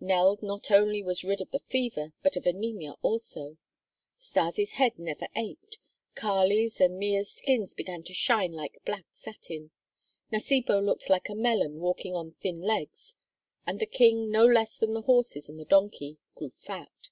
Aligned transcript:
Nell 0.00 0.38
not 0.40 0.70
only 0.70 1.02
was 1.02 1.22
rid 1.22 1.42
of 1.42 1.50
the 1.50 1.58
fever 1.58 2.14
but 2.22 2.34
of 2.38 2.46
anaemia 2.46 2.94
also; 3.02 3.58
Stas' 4.16 4.70
head 4.70 4.98
never 4.98 5.28
ached; 5.36 5.76
Kali's 6.14 6.80
and 6.80 6.96
Mea's 6.96 7.32
skins 7.32 7.74
began 7.74 8.02
to 8.04 8.14
shine 8.14 8.52
like 8.52 8.80
black 8.86 9.04
satin; 9.12 9.70
Nasibu 10.32 10.78
looked 10.80 11.10
like 11.10 11.28
a 11.28 11.34
melon 11.34 11.78
walking 11.78 12.14
on 12.16 12.30
thin 12.32 12.62
legs, 12.62 13.16
and 13.66 13.80
the 13.80 13.84
King, 13.86 14.30
no 14.30 14.46
less 14.46 14.78
than 14.78 14.94
the 14.94 15.02
horses 15.02 15.50
and 15.50 15.60
the 15.60 15.66
donkey, 15.66 16.16
grew 16.34 16.48
fat. 16.48 17.10